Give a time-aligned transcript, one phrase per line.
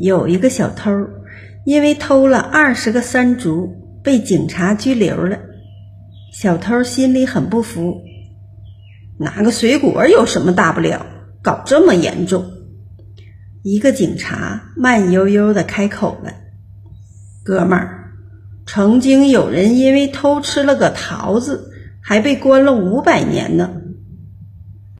[0.00, 0.90] 有一个小偷，
[1.64, 5.38] 因为偷了二十个山竹，被警察拘留了。
[6.32, 8.02] 小偷心里很不服，
[9.18, 11.06] 拿个水果有什么大不了？
[11.42, 12.44] 搞这么严重？
[13.62, 16.32] 一个警察慢悠悠的开口了
[17.44, 18.10] ：“哥们儿，
[18.66, 21.70] 曾经有人因为偷吃了个桃子，
[22.02, 23.82] 还被关了五百年呢。”